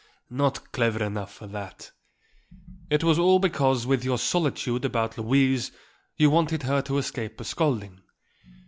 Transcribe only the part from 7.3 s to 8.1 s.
a scolding.